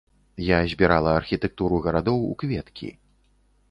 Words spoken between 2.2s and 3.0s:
у кветкі.